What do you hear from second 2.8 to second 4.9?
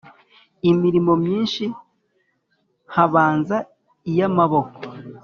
Habanza iyi yamaboko